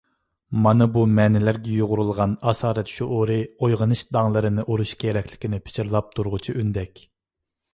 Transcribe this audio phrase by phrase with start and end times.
[0.67, 7.05] مانا بۇ مەنىلەرگە يۇغۇرۇلغان «ئاسارەت» شۇئۇرى ئويغىنىش داڭلىرىنى ئۇرۇش كېرەكلىكىنى پىچىرلاپ تۇرغۇچى ئۈندەك.